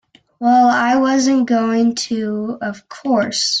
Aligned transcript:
Well, 0.39 0.67
I 0.67 0.95
wasn't 0.95 1.45
going 1.47 1.93
to, 2.09 2.57
of 2.59 2.89
course. 2.89 3.49